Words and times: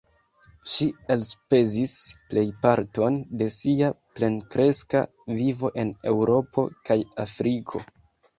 Ŝi 0.75 0.85
elspezis 1.15 1.93
plejparton 2.31 3.19
de 3.41 3.49
sia 3.57 3.91
plenkreska 4.21 5.03
vivo 5.43 5.73
en 5.85 5.93
Eŭropo 6.15 6.67
kaj 6.91 6.99
Afriko. 7.27 7.85